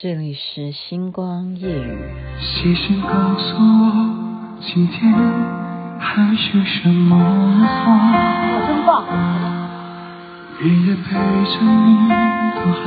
[0.00, 1.98] 这里是星光夜雨。
[2.38, 4.14] 细心告诉我，
[4.60, 5.12] 今天
[5.98, 7.18] 还有什么
[7.84, 8.14] 话？
[8.68, 9.04] 真棒！
[10.60, 12.08] 日夜陪着你
[12.54, 12.86] 到海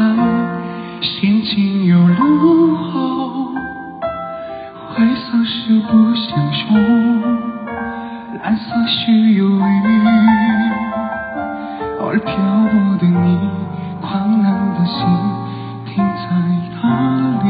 [1.01, 3.55] 心情有如何，
[4.95, 6.79] 灰色是不想说，
[8.41, 9.59] 蓝色是忧郁，
[11.99, 12.31] 偶尔漂
[12.71, 13.37] 泊的你，
[13.99, 15.40] 狂澜的心。
[17.01, 17.49] 哪里？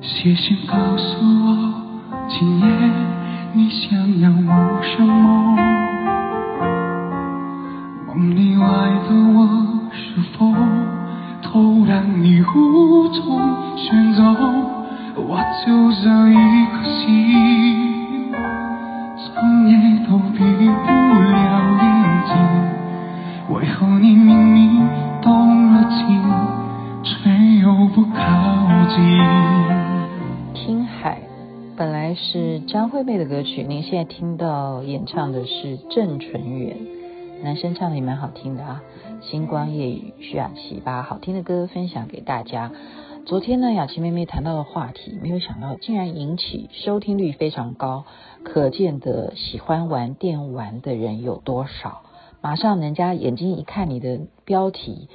[0.00, 1.04] 写信告诉
[1.44, 1.48] 我，
[2.28, 2.66] 今夜
[3.52, 4.46] 你想要问
[4.82, 5.56] 什么？
[8.06, 8.66] 梦里外
[9.08, 9.38] 的我，
[9.92, 10.54] 是否
[11.42, 13.40] 都让你无从
[13.76, 14.22] 选择？
[15.16, 16.32] 我就这一
[16.66, 18.32] 颗心，
[19.18, 19.26] 怎
[19.68, 19.72] 也
[20.06, 20.88] 都闭不
[21.32, 21.42] 了
[21.82, 21.84] 眼
[22.26, 22.30] 睛，
[23.50, 24.51] 为何你明
[32.14, 36.76] 是张惠妹的歌曲，您现在听到演唱的是郑淳元，
[37.42, 38.82] 男生唱的也蛮好听的啊。
[39.20, 42.72] 星光夜雨，徐雅琪把好听的歌分享给大家。
[43.26, 48.04] 昨天呢，雅琪妹妹谈到的话题，没有想到竟然引起收听率非常高，
[48.44, 52.02] 可见的喜欢玩电玩的人有多少。
[52.40, 55.08] 马上人家眼睛一看你的标题。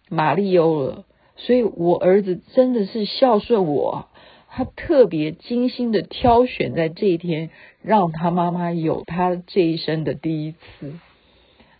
[0.10, 1.04] 马里欧了。
[1.36, 4.08] 所以我儿子真的是孝顺我，
[4.50, 7.50] 他特别精心的挑选在这一天，
[7.82, 10.94] 让他妈妈有他这一生的第一次。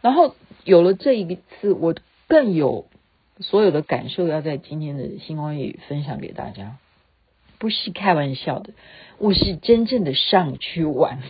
[0.02, 0.36] 然后
[0.66, 1.96] 有了这一次，我
[2.28, 2.86] 更有。
[3.40, 6.78] 所有的感受要在今天的星光夜语分享给大家，
[7.64, 8.74] 不是开玩笑的，
[9.20, 11.24] 我是真正的上去玩，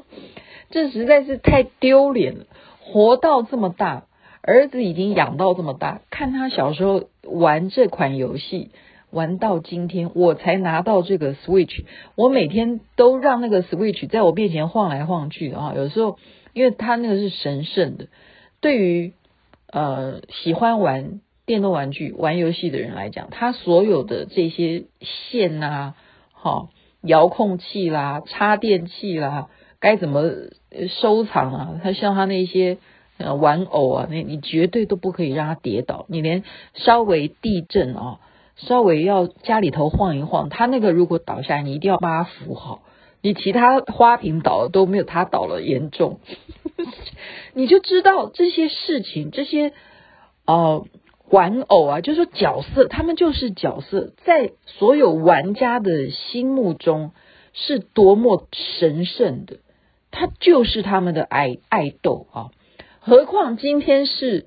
[0.72, 2.46] 这实在是太丢脸了。
[2.80, 4.06] 活到这么大，
[4.40, 8.70] 儿子已经养到这么大，看他小时候玩这款游戏，
[9.10, 11.84] 玩到今天，我才拿到这个 Switch，
[12.14, 15.74] 我每天都让那个 Switch 在我面前晃来晃去啊。
[15.76, 16.18] 有时候，
[16.54, 18.06] 因为他那个是神圣的，
[18.62, 19.12] 对于
[19.70, 21.20] 呃喜欢玩。
[21.48, 25.94] 电动玩具、玩游戏的人来讲，他所有的这些线啊、
[26.30, 26.68] 好
[27.00, 29.48] 遥控器啦、插电器啦，
[29.80, 30.30] 该怎么
[31.00, 31.80] 收藏啊？
[31.82, 32.76] 他像他那些
[33.16, 36.04] 呃玩偶啊，那你绝对都不可以让他跌倒。
[36.10, 36.44] 你连
[36.74, 38.20] 稍微地震啊，
[38.56, 42.82] 稍微要家里头晃一晃，他那个如果倒下来，你一定要把它扶好。
[43.22, 46.20] 你其他花瓶倒了都没有他倒了严重，
[47.54, 49.72] 你就知道这些事情，这些
[50.44, 50.84] 呃。
[51.30, 57.12] 玩偶啊，就是说角色，他们就是角色，在所有玩家的心目中
[57.52, 59.58] 是多么神圣的，
[60.10, 62.50] 他就是他们的爱爱豆啊。
[63.00, 64.46] 何况今天是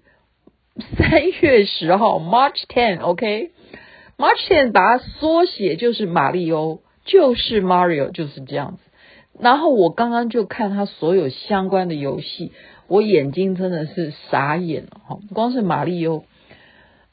[0.97, 8.79] 三月十号，March ten，OK，March ten 把它缩写就是马里欧，就是 Mario，就是这样子。
[9.39, 12.51] 然后我刚刚就看他所有相关的游戏，
[12.87, 16.25] 我眼睛真的是傻眼了哈，光是马里欧。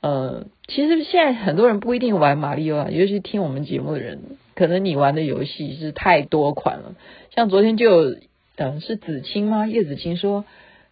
[0.01, 4.21] 呃，其实现在很多人不一定玩马里奥啊，尤其听我们节目的人，
[4.55, 6.95] 可能你玩的游戏是太多款了。
[7.35, 8.17] 像昨天就有，
[8.57, 9.67] 嗯，是子清吗？
[9.67, 10.45] 叶子清说。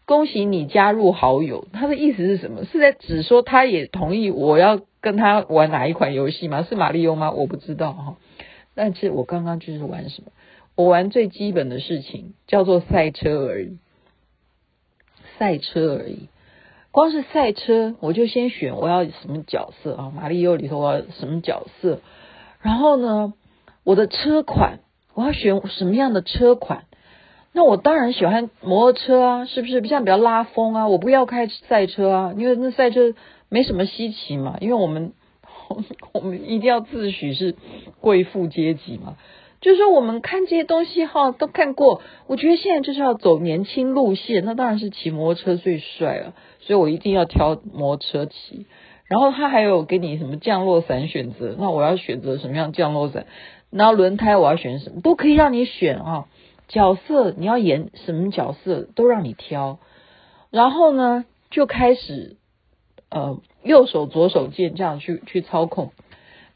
[0.04, 2.64] 恭喜你加入好友，他的意思是什么？
[2.64, 6.62] 是在指说他也同意我要跟他玩哪一款游戏吗？
[6.62, 7.32] 是马里奥吗？
[7.32, 8.16] 我不知道哈。
[8.76, 10.30] 但是我刚刚就是玩什么？
[10.76, 13.78] 我玩最基本的事情叫做赛车而已，
[15.38, 16.28] 赛车而已。
[16.96, 20.10] 光是赛车，我就先选我要什么角色啊？
[20.16, 22.00] 马里奥里头我要什么角色？
[22.62, 23.34] 然后呢，
[23.84, 24.78] 我的车款
[25.12, 26.84] 我要选什么样的车款？
[27.52, 29.82] 那我当然喜欢摩托车啊，是不是？
[29.82, 30.88] 这样比较拉风啊。
[30.88, 33.12] 我不要开赛车啊，因为那赛车
[33.50, 34.56] 没什么稀奇嘛。
[34.62, 35.12] 因为我们
[36.14, 37.56] 我们一定要自诩是
[38.00, 39.18] 贵妇阶级嘛。
[39.60, 42.00] 就是说，我们看这些东西哈，都看过。
[42.26, 46.32] 我觉得现在就是要走年轻路线，那当然是骑摩托车最帅了。
[46.66, 48.66] 所以我一定要挑摩托车骑。
[49.06, 53.26] 然后他还有给你什么降落伞选择，那我要选择什么样降落伞？
[53.70, 56.26] 然后轮胎我要选什么，都可以让你选啊。
[56.68, 59.78] 角色你要演什么角色都让你挑，
[60.50, 62.36] 然后呢就开始
[63.08, 65.92] 呃右手左手键这样去去操控，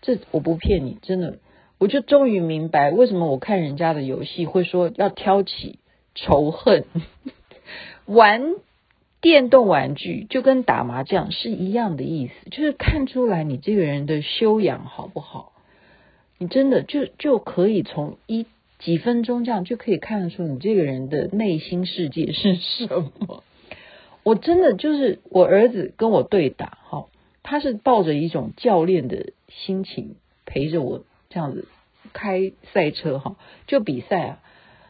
[0.02, 1.38] 这我不骗你，真的，
[1.78, 5.78] 我就终于明白为什么我看人家的游戏会说要挑起
[6.16, 6.84] 仇恨，
[8.06, 8.54] 玩
[9.20, 15.52] 电动玩具就跟打麻将是一样的意思，就是看出来你这个人的修养好不好，
[16.38, 18.46] 你真的就就可以从一。
[18.78, 22.86] 几分钟这样就可以看得出你这个人的内心世界是什
[23.18, 23.44] 么。
[24.22, 27.08] 我真的就是我儿子跟我对打，哈，
[27.42, 31.68] 他是抱着一种教练的心情陪着我这样子
[32.14, 33.36] 开赛车，哈，
[33.66, 34.38] 就比赛啊。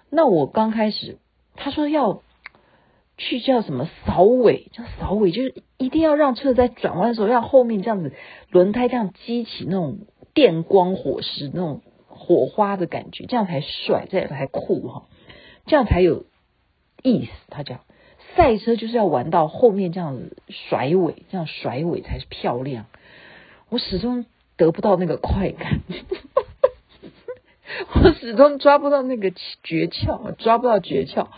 [0.08, 1.16] 那我刚开始
[1.56, 2.22] 他说要
[3.20, 8.12] 去叫什么扫尾，叫扫尾，就是一定要让车在转弯的时候让后面这样子
[8.50, 9.98] 轮胎这样激起那种
[10.34, 11.82] 电光火石那种。
[12.22, 15.06] 火花的感觉，这样才帅，这样才酷哈，
[15.64, 16.26] 这样才有
[17.02, 17.30] 意思。
[17.48, 17.80] 他讲
[18.36, 22.84] 赛车就是要玩到后面这样子甩尾，这样甩尾才是漂亮。
[23.70, 24.26] 我始终
[24.58, 25.80] 得不到那个快感，
[27.96, 31.28] 我始终抓不到那个诀窍，抓不到诀窍。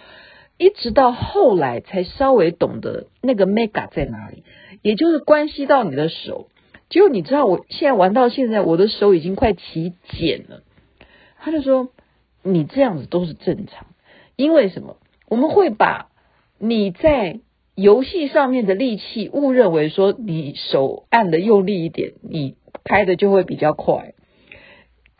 [0.63, 4.45] 一直到后来才稍微懂得那个 mega 在哪里，
[4.81, 6.49] 也就是关系到你的手。
[6.89, 10.63] 结果你知道，我现在玩到现在，我的手已经快起茧了。
[11.41, 11.89] 他就说
[12.45, 13.89] ：“你这样子都是正常，
[14.37, 14.99] 因为什么？
[15.29, 16.11] 我们会把
[16.61, 17.41] 你在
[17.75, 22.55] 游戏上面的力气误认为说你手按的用力一点，你
[22.85, 24.15] 开的就会比较快，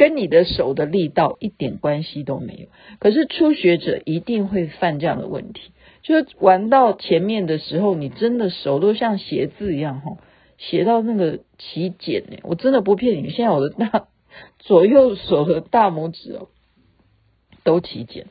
[0.03, 2.67] 跟你的手的力道一点关系都没有。
[2.99, 5.71] 可是初学者一定会犯这样的问题，
[6.03, 10.17] 就是玩到前面的时候，你真的手都像写字一样哈，
[10.59, 12.39] 写到那个起茧呢。
[12.43, 14.09] 我真的不骗你，现在我的大。”
[14.59, 16.49] 左右手的大拇指哦，
[17.63, 18.27] 都起茧。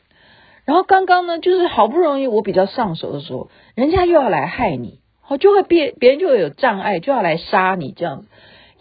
[0.65, 8.25] 然后刚刚呢，就是好不容易我比较上手的时候，人家又要来害你，哦就会别别人就会有障碍，就要来杀你这样。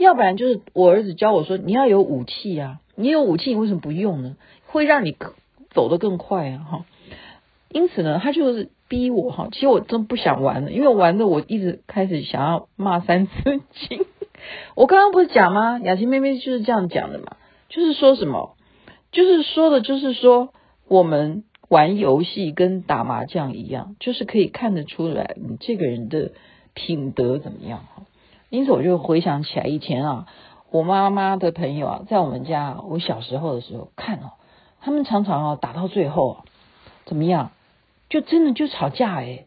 [0.02, 4.36] 要不然就是我儿子教我说，你要有武器啊，你有武器，你为什么不用呢？
[4.66, 5.16] 会让你
[5.70, 6.84] 走得更快啊，哈。
[7.70, 9.48] 因此呢，他就是逼我哈。
[9.52, 13.32] 其实我真不想玩了，因为玩的我一直开始想要骂三字
[13.72, 14.04] 经。
[14.74, 15.78] 我刚刚不是讲吗？
[15.78, 17.36] 雅琴妹妹就是这样讲的嘛，
[17.68, 18.56] 就是说什么，
[19.12, 20.52] 就是说的，就是说
[20.88, 26.32] 我们玩游戏跟打麻将一样，就是可以看得出来你这个人的
[26.74, 27.84] 品德怎么样。
[28.50, 30.26] 因此我就回想起来以前啊，
[30.70, 34.32] 我妈妈的朋友啊，在我们家，我小时候的时候看哦，
[34.82, 36.44] 他们常常啊打到最后啊，
[37.06, 37.52] 怎么样，
[38.10, 39.46] 就真的就吵架诶，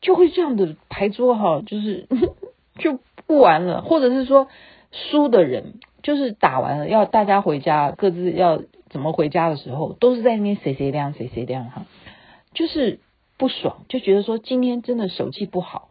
[0.00, 2.06] 就会这样的牌桌哈，就是
[2.78, 3.00] 就。
[3.28, 4.46] 不玩了，或者是说
[4.92, 11.86] 输的人就是打完了，要大家回家，各自要怎么回家的时候，都是在那边谁谁亮谁谁亮哈，
[12.54, 13.00] 就是
[13.36, 15.88] 不爽，就觉得说今天真的手气不好，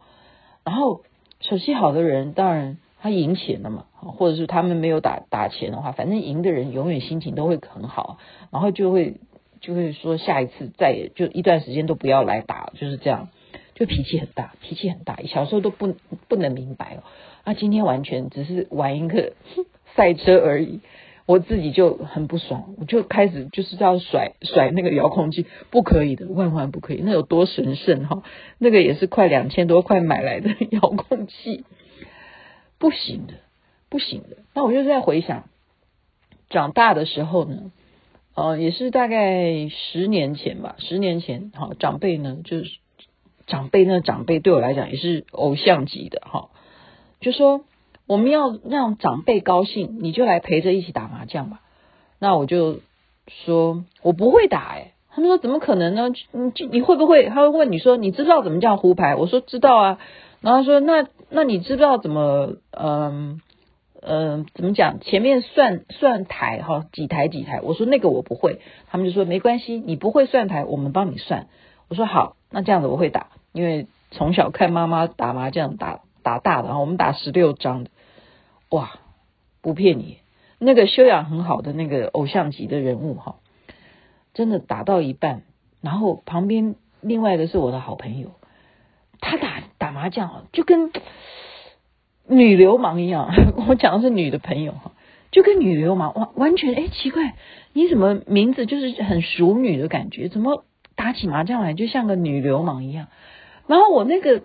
[0.64, 1.02] 然后
[1.40, 8.18] 手气好的人当然他赢钱了嘛，或者是他们没有打打钱的话，反正赢的人永远心情都会很好，
[8.50, 9.16] 然后就会
[9.60, 13.28] 就会说下一次再也就一段时间都不要来打，就是这样。
[13.74, 15.94] 就脾气很大，脾气很大，小时候都不
[16.28, 17.02] 不能明白哦。
[17.44, 19.34] 那今天完全只是玩一个
[19.94, 20.80] 赛车而已，
[21.26, 28.22] 我自己就很不爽，我就开始就是要甩甩那个遥控器，不可以的，万万不可以，那有多神圣哈？
[28.58, 31.64] 那个也是快两千多块买来的 遥控器，
[32.78, 33.34] 不行的，
[33.88, 34.38] 不行的。
[34.54, 35.48] 那我就在回想，
[36.48, 37.72] 长大的时候呢，
[38.34, 42.78] 呃，也是大概十年前吧，十年前，好，长辈呢就是。
[43.48, 46.48] 长辈，那长辈对我来讲也是偶像级的哈，
[47.20, 47.64] 就说
[48.06, 51.60] 我们要让长辈高兴，你就来陪着一起打麻将吧。
[52.18, 52.80] 那我就
[53.26, 56.10] 说我不会打哎、他们说怎么可能呢？
[56.32, 57.28] 你你会不会？
[57.28, 59.16] 他会问你说你知道怎么叫胡牌？
[59.16, 59.98] 我说知道啊。
[60.40, 63.40] 然后他说那那你知不知道怎么嗯
[64.00, 65.00] 嗯怎么讲？
[65.00, 67.60] 前面算算台哈几台几台？
[67.62, 68.60] 我说那个我不会。
[68.88, 71.48] 他们就说没关系，你不会算台，我们帮你算。
[71.88, 77.90] 我说好，那这样子我会打，因为从小看妈妈打麻将打打大的，然后我们打十六张的，
[78.70, 78.98] 哇，
[79.62, 80.18] 不骗你，
[80.58, 83.36] 那个修养很好的那个偶像级的人物哈，
[84.34, 85.42] 真的打到一半，
[85.80, 88.32] 然后旁边另外一个是我的好朋友，
[89.20, 90.90] 他打打麻将就跟
[92.26, 93.32] 女流氓一样，
[93.68, 94.92] 我讲的是女的朋友哈，
[95.30, 97.34] 就跟女流氓完完全哎奇怪，
[97.72, 100.64] 你怎么名字就是很熟女的感觉，怎么？
[100.96, 103.08] 打起麻将来就像个女流氓一样，
[103.66, 104.44] 然后我那个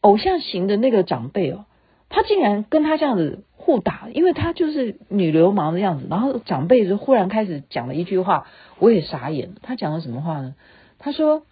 [0.00, 1.64] 偶像型的那个长辈哦，
[2.08, 6.06] 他竟然跟他这样子互打，因为他就是女流氓的样子。
[6.08, 8.46] 然后长辈就忽然开始讲了一句话，
[8.78, 9.54] 我也傻眼。
[9.62, 10.54] 他讲了什么话呢？
[10.98, 11.42] 他说：“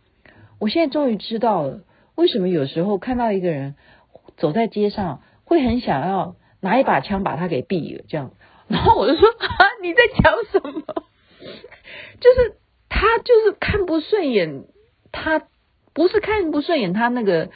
[0.60, 1.80] 我现在终于知道了，
[2.14, 3.74] 为什么有时候看到一个人
[4.36, 8.30] 走在街上，会很想要拿一把枪把他给毙了。”这样，
[8.68, 10.82] 然后我就说：“啊， 你在讲什么？”
[12.20, 12.56] 就是。
[12.94, 14.64] 他就是看不顺眼，
[15.10, 15.42] 他
[15.92, 17.48] 不是看不顺眼他那个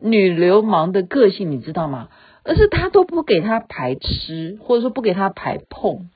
[0.00, 2.08] 女流氓的个性，你知道吗？
[2.46, 6.08] 而是他都不给他牌吃，或者说不给他牌碰，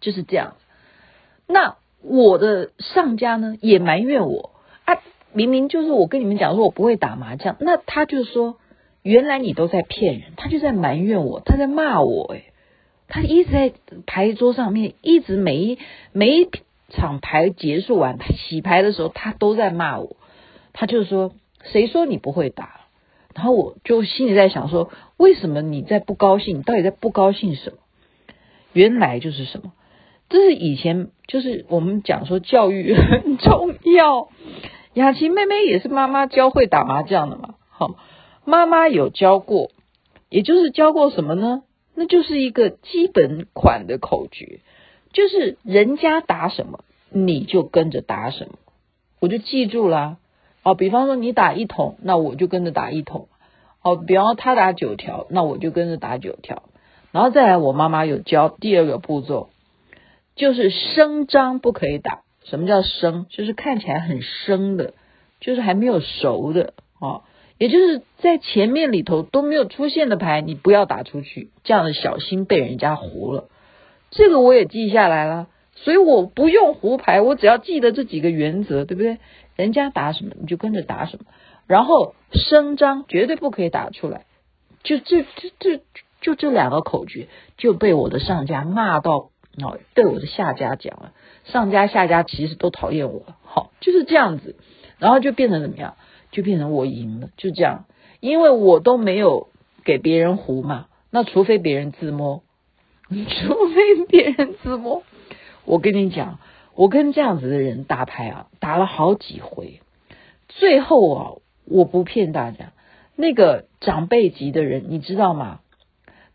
[0.00, 0.54] 就是这样。
[1.46, 4.52] 那我的上家呢，也埋怨我
[4.84, 8.56] 啊，明明就是我跟你们讲说我不会打麻将，那他就说
[9.02, 12.52] 原来你都在骗人，他就在埋怨我，他在骂我，诶，
[13.08, 13.72] 他一直在
[14.06, 15.78] 牌桌上面，一直每一
[16.12, 16.48] 每一。
[16.90, 20.16] 场牌结束完，洗牌的时候，他都在骂我。
[20.74, 21.32] 他就说
[21.64, 22.82] ：“谁说你不会打？”
[23.34, 26.58] 然后我就心里在想说：“为什么你在不高兴？
[26.58, 27.76] 你到底在不高兴什么？”
[28.72, 29.72] 原来就是什么？
[30.28, 34.28] 这是以前就是我们讲说教育很重要。
[34.94, 37.56] 雅琪妹妹也是妈妈教会打麻将的嘛。
[37.68, 37.96] 好，
[38.44, 39.70] 妈妈有教过，
[40.28, 41.62] 也就是教过什么呢？
[41.94, 44.60] 那就是一个基本款的口诀。
[45.12, 48.54] 就是人家打什么，你就跟着打什么，
[49.20, 50.18] 我就记住了。
[50.64, 53.28] 哦，比方说你打一筒，那我就跟着打一筒。
[53.82, 56.62] 哦，比方他打九条，那我就跟着打九条。
[57.12, 59.50] 然后再来，我妈妈有教第二个步骤，
[60.34, 62.22] 就是生张不可以打。
[62.44, 63.26] 什么叫生？
[63.28, 64.94] 就是看起来很生的，
[65.38, 66.72] 就是还没有熟的。
[66.98, 67.22] 哦，
[67.58, 73.48] 也就是在前面里头都没有出现的牌，你不要打出去，这样子小心被人家胡了。
[74.10, 79.18] 这个我也记下来了，所以我不用胡牌，我只要记得这几个原则，对不对？
[79.56, 81.26] 人家打什么你就跟着打什么，
[81.66, 84.24] 然后声张绝对不可以打出来，
[84.82, 85.80] 就这这这
[86.20, 89.30] 就这两个口诀就被我的上家骂到
[89.62, 91.12] 哦，对我的下家讲了，
[91.44, 94.56] 上家下家其实都讨厌我，好，就是这样子，
[94.98, 95.96] 然后就变成怎么样？
[96.32, 97.84] 就变成我赢了，就这样，
[98.18, 99.48] 因为我都没有
[99.84, 102.42] 给别人胡嘛，那除非别人自摸。
[103.10, 105.02] 除非别人自摸，
[105.64, 106.38] 我跟你讲，
[106.74, 109.80] 我跟这样子的人打牌啊，打了好几回，
[110.48, 111.32] 最后啊，
[111.64, 112.72] 我不骗大家，
[113.16, 115.60] 那个长辈级的人，你知道吗？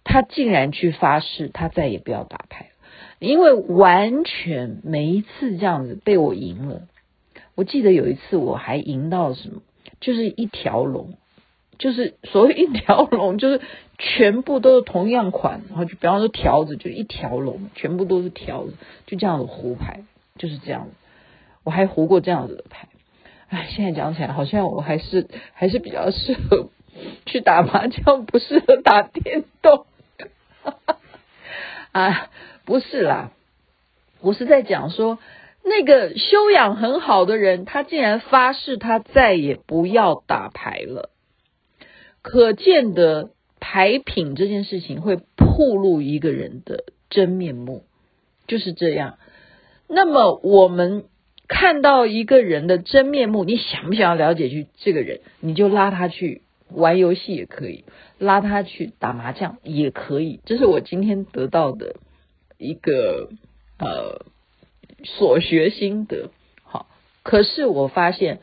[0.03, 2.71] 他竟然去发誓，他再也不要打牌，
[3.19, 6.81] 因为完全每一次这样子被我赢了。
[7.53, 9.62] 我记得有一次我还赢到什么，
[10.00, 11.13] 就是一条龙。
[11.79, 13.62] 就是所谓一条龙， 就是
[13.98, 18.74] 全部都是同样款，然后就比方说条子，就一条龙，全部都是条子，
[19.07, 20.01] 就这样子胡牌，
[20.38, 20.91] 就是这样子。
[21.63, 22.88] 我还胡过这样子的牌，
[23.50, 26.69] 哎，现在讲起来好像我还是还是比较适合
[27.25, 29.86] 去打麻将，不适合打电动。
[31.91, 32.29] 啊，
[32.65, 33.31] 不是啦，
[34.21, 35.17] 我是在讲说
[35.63, 41.09] 那个修养很好的人，他竟然发誓他再也不要打牌了。
[42.22, 47.86] 可见的牌品这件事情会暴露一个人的真面目，
[48.48, 49.18] 就是这样。
[49.88, 51.06] 那么我们
[51.48, 55.22] 看到一个人的真面目，你想不想要了解去这个人？
[55.40, 57.86] 你就拉他去玩游戏也可以，
[58.18, 60.42] 拉他去打麻将也可以。
[60.46, 61.96] 这是我今天得到的
[62.58, 63.30] 一个
[63.80, 64.26] 呃
[65.04, 66.32] 所学心得。
[66.64, 66.88] 好，
[67.24, 68.40] 可是我发现。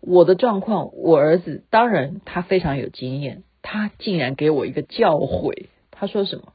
[0.00, 5.66] 我的状况，我儿子当然他非常有经验，他竟然给我一个教诲。
[5.90, 6.52] 他说什么？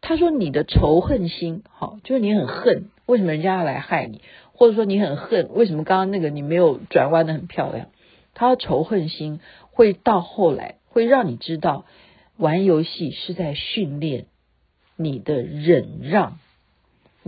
[0.00, 4.20] 他说你的仇恨心，好，就是你很恨，为什么人家要来害你？
[4.52, 7.88] 或者说你很恨，为什么刚刚那个你没有转弯的很漂亮？
[8.34, 9.40] 他的仇恨心
[9.70, 11.84] 会到后来会让你知道，
[12.36, 14.26] 玩游戏是在训练
[14.96, 16.38] 你的忍让。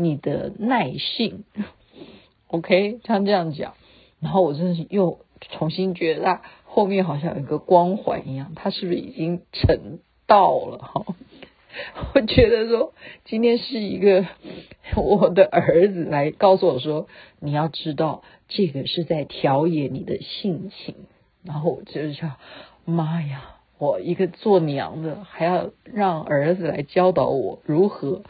[0.00, 1.42] 你的耐性。
[2.46, 3.74] OK，他这样讲，
[4.20, 10.78] 然后我真的是又重新觉得他后面好像有一个光环一样，他是不是已经成道了？
[10.78, 11.06] 哈，
[12.14, 12.92] 我觉得说
[13.24, 14.26] 今天是一个
[14.96, 17.06] 我的儿子来告诉我说，
[17.40, 20.94] 你要知道这个是在调冶你的性情。
[21.44, 22.34] 然后我就想，
[22.84, 28.22] 妈呀，我一个做娘的还要让儿子来教导我如何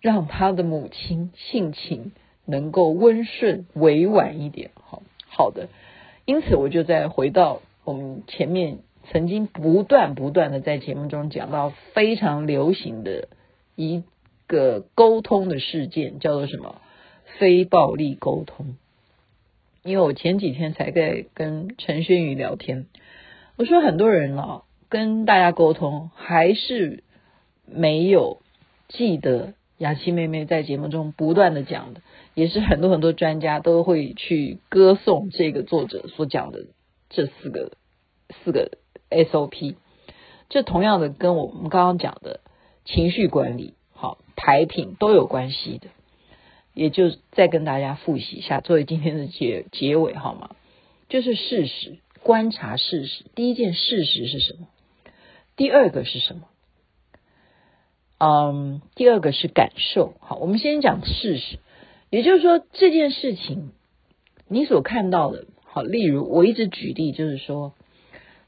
[0.00, 2.12] 让他的母亲性情。
[2.44, 5.68] 能够温顺委婉一点，好好的，
[6.24, 8.78] 因此我就再回到我们前面
[9.10, 13.28] 曾经不断不断的在节目中讲到非常流行的
[13.74, 14.04] 一
[14.46, 16.76] 个沟通的事件，叫做什么？
[17.38, 18.76] 非暴力沟通。
[19.82, 22.86] 因为我前几天才在跟陈轩宇聊天，
[23.56, 27.02] 我说很多人啊跟大家沟通还是
[27.66, 28.40] 没有
[28.88, 32.02] 记得雅琪妹妹在节目中不断的讲的。
[32.34, 36.66] 也是很多很多专家都会去歌颂这个作者所讲的
[37.10, 37.72] 这四个
[38.42, 38.78] 四个
[39.10, 39.74] SOP，
[40.48, 42.40] 这同样的跟我们刚刚讲的
[42.84, 45.88] 情绪管理、好牌品都有关系的，
[46.72, 50.54] 也就再跟大家复习一下，作为今天的结结尾好吗？
[51.10, 53.24] 就是事实，观察事实。
[53.34, 54.68] 第一件事实是什么？
[55.56, 56.48] 第二个是什么？
[58.24, 60.14] 嗯，第二个是感受。
[60.20, 61.58] 好，我们先讲事实。
[62.08, 63.72] 也就是说，这件事情
[64.46, 67.72] 你所看到的，好，例如我一直举例，就是说，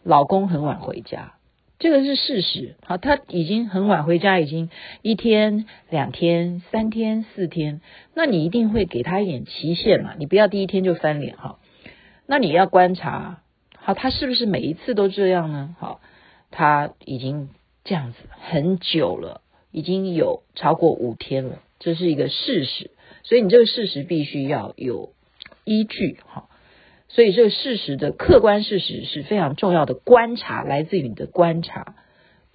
[0.04, 1.34] 老公很晚回家，
[1.80, 2.76] 这个是事实。
[2.84, 4.70] 好，他已经很晚回家，已经
[5.02, 7.80] 一天、两天、三天、四天，
[8.14, 10.14] 那你一定会给他一点期限嘛？
[10.16, 11.58] 你不要第一天就翻脸哈。
[12.26, 13.40] 那你要观察，
[13.76, 15.74] 好，他是不是每一次都这样呢？
[15.80, 16.00] 好，
[16.52, 17.48] 他已经
[17.82, 19.40] 这样子很久了，
[19.74, 22.92] 已经有超过五天了，这是一个事实。
[23.24, 25.12] 所以你这个事实必须要有
[25.64, 26.48] 依据哈，
[27.08, 29.94] 所以这个事实的客观事实是非常重要的。
[29.94, 31.96] 观察来自于你的观察，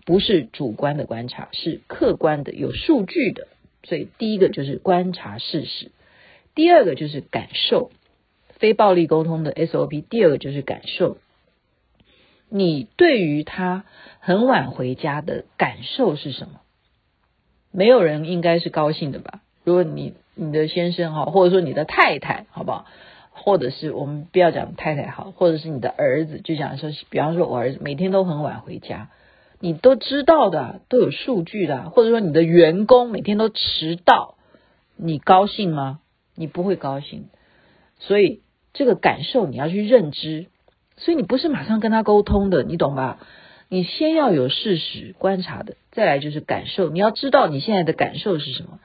[0.06, 3.48] 不是主观的观察，是客观的、有数据的。
[3.84, 5.92] 所以第一个就是观察事实，
[6.56, 7.92] 第二个就是感受。
[8.60, 11.18] 非暴力沟通的 SOP，第二个就是感受。
[12.50, 13.86] 你对于他
[14.20, 16.62] 很晚回家的感受是什么？
[17.72, 19.42] 没有人应该是高兴的吧？
[19.64, 22.86] 如果你你的先生哈，或者说你的太太，好不好？
[23.32, 29.10] 或者是我们不要讲太太好，或者是你的儿子，就讲说，比方说我儿子每天都很晚回家，
[29.60, 34.36] 你都知道的，都有数据的，或者说你的员工每天都迟到，
[34.98, 36.00] 你高兴吗？
[36.36, 37.30] 你不会高兴，
[38.00, 38.42] 所以
[38.74, 40.48] 这个感受你要去认知，
[40.98, 43.20] 所以你不是马上跟他沟通的，你懂吧？
[43.70, 48.80] 你先要有事实观察的，再来就是感受，你要知道你现在的感受是什么，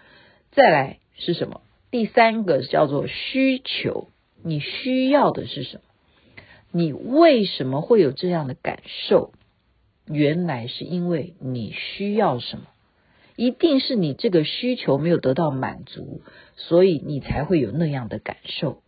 [0.52, 0.98] 再来。
[1.16, 1.60] 是什么？
[1.92, 4.08] 第三个叫做需求，
[4.42, 5.82] 你需要的是什么？
[6.72, 9.30] 你为什么会有这样的感受？
[10.08, 12.64] 原来是因为你需要什么？
[13.36, 16.20] 一定是你这个需求没有得到满足，
[16.56, 18.82] 所以你才会有那样的感受。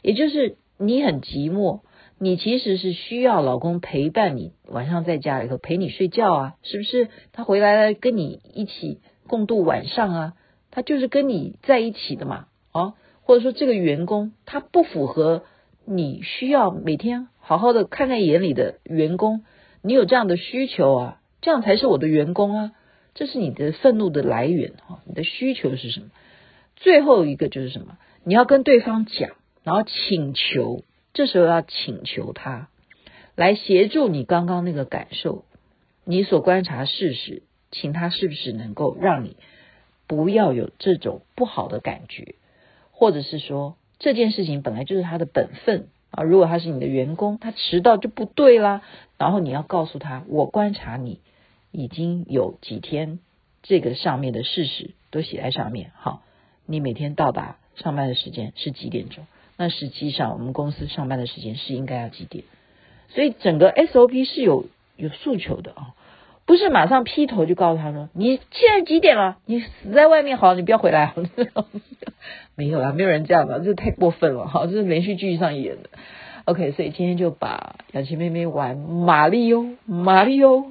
[0.00, 1.82] 也就是你很寂寞，
[2.22, 7.08] 你其实是需要老公陪伴你，晚上在家里头陪你睡觉啊，是不是？
[7.32, 10.32] 他回来了，跟你一起共度晚上啊。
[10.70, 15.44] 他就是跟你在一起的嘛，哦，或者说这个员工他不符合
[15.86, 19.42] 你需要每天好好的看在眼里的员工，
[19.80, 22.72] 你有这样的需求啊，这样才是我的员工啊，
[23.14, 26.08] 这是你的愤怒的来源哈，你的需求是什么？
[26.76, 27.96] 最后一个就是什么？
[28.24, 29.30] 你要跟对方讲，
[29.64, 32.68] 然后请求，这时候要请求他
[33.34, 35.44] 来协助你刚刚那个感受，
[36.04, 39.36] 你所观察事实，请他是不是能够让你。
[40.06, 42.34] 不要有这种不好的感觉，
[42.90, 46.24] 或者是说这件事情本来就是他的本分啊。
[46.24, 48.82] 如果他是你的员工，他迟到就不对啦。
[49.18, 51.20] 然后你要告诉他，我观察你
[51.70, 53.20] 已经有几天，
[53.62, 55.92] 这个上面的事实都写在上面。
[55.94, 56.24] 好，
[56.66, 59.24] 你每天到达上班的时间是几点钟？
[59.62, 62.44] 那实际上我们公司上班的时间是应该要几点？
[63.10, 64.64] 所以整个 SOP 是有
[64.96, 65.94] 有诉求的啊。
[66.46, 69.36] 不是马上劈头就告诉他说，你现在几点了？
[69.44, 71.12] 你死在外面好，你不要回来。
[72.56, 75.90] 没有啦，没有人这样的，这太过分了哈，这是连续剧上演的。
[76.46, 80.64] OK，所以今天就把雅琪妹妹玩马里奥，马里奥，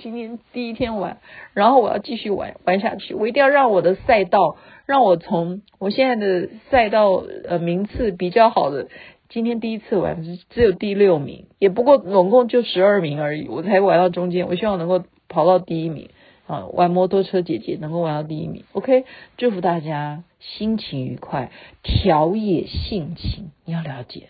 [0.00, 1.18] 今天第一天玩，
[1.52, 8.88] 然后我要继续玩玩下去，我一定要让我的赛道，让我从我现在的赛道呃名次比较好的。
[9.30, 14.46] 今天第一次玩，只有第六名，也不过总共就十二名而已，我才玩到中间。
[14.46, 16.10] 我希望能够跑到第一名，
[16.46, 18.64] 啊，玩摩托车姐姐能够玩到第一名。
[18.72, 19.04] OK，
[19.36, 21.50] 祝福大家心情愉快，
[21.82, 23.50] 调冶性情。
[23.64, 24.28] 你要了解，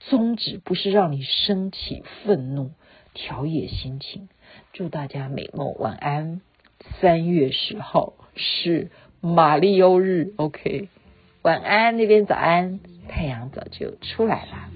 [0.00, 2.72] 宗旨不是让你升起愤怒，
[3.14, 4.28] 调冶心情。
[4.72, 6.42] 祝大家美梦，晚安。
[7.00, 8.90] 三月十号是
[9.24, 10.90] 玛利欧日，OK，
[11.40, 14.68] 晚安那边早安，太阳早就出来了。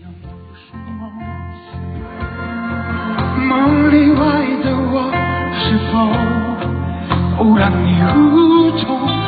[3.46, 5.12] 梦里外的我
[5.52, 5.98] 是否
[7.58, 9.28] 让你无从